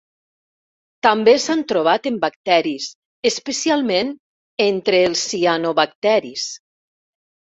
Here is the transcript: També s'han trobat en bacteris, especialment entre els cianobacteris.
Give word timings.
També 1.07 1.33
s'han 1.41 1.59
trobat 1.71 2.07
en 2.11 2.15
bacteris, 2.23 2.87
especialment 3.31 4.09
entre 4.67 5.03
els 5.11 5.27
cianobacteris. 5.35 6.47